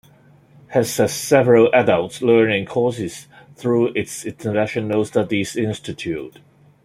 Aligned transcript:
Hess 0.69 0.97
has 0.97 1.13
several 1.13 1.69
adult 1.75 2.23
learning 2.23 2.65
courses 2.65 3.27
through 3.55 3.89
its 3.89 4.25
International 4.25 5.05
Studies 5.05 5.55
Institute. 5.55 6.39